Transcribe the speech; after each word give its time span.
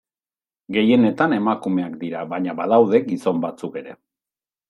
Gehienetan 0.77 1.35
emakumeak 1.35 1.93
dira 2.05 2.23
baina 2.33 2.57
badaude 2.61 3.03
gizon 3.11 3.43
batzuk 3.47 3.77
ere. 3.83 3.95